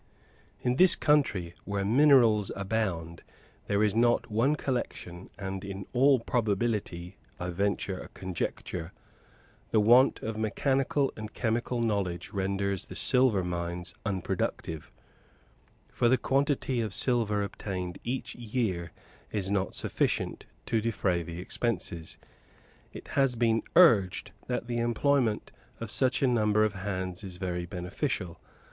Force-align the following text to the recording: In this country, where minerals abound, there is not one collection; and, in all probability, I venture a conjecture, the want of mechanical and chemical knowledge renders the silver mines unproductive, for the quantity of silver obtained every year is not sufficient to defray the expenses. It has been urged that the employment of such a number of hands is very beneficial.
In 0.63 0.77
this 0.77 0.95
country, 0.95 1.53
where 1.63 1.85
minerals 1.85 2.51
abound, 2.55 3.21
there 3.67 3.83
is 3.83 3.93
not 3.93 4.31
one 4.31 4.55
collection; 4.55 5.29
and, 5.37 5.63
in 5.63 5.85
all 5.93 6.19
probability, 6.19 7.17
I 7.39 7.51
venture 7.51 7.99
a 7.99 8.07
conjecture, 8.07 8.93
the 9.69 9.79
want 9.79 10.19
of 10.23 10.39
mechanical 10.39 11.13
and 11.15 11.31
chemical 11.35 11.79
knowledge 11.81 12.31
renders 12.33 12.85
the 12.85 12.95
silver 12.95 13.43
mines 13.43 13.93
unproductive, 14.03 14.91
for 15.91 16.09
the 16.09 16.17
quantity 16.17 16.81
of 16.81 16.95
silver 16.95 17.43
obtained 17.43 17.99
every 18.01 18.23
year 18.41 18.91
is 19.31 19.51
not 19.51 19.75
sufficient 19.75 20.47
to 20.65 20.81
defray 20.81 21.21
the 21.21 21.37
expenses. 21.39 22.17
It 22.91 23.09
has 23.09 23.35
been 23.35 23.61
urged 23.75 24.31
that 24.47 24.65
the 24.65 24.79
employment 24.79 25.51
of 25.79 25.91
such 25.91 26.23
a 26.23 26.27
number 26.27 26.63
of 26.63 26.73
hands 26.73 27.23
is 27.23 27.37
very 27.37 27.67
beneficial. 27.67 28.39